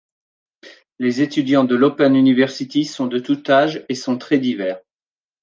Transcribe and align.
Les 0.97 1.21
étudiants 1.21 1.63
de 1.63 1.75
l'Open 1.75 2.15
University 2.15 2.85
sont 2.85 3.05
de 3.05 3.19
tout 3.19 3.43
âge 3.49 3.85
et 3.87 3.93
sont 3.93 4.17
très 4.17 4.39
divers. 4.39 4.79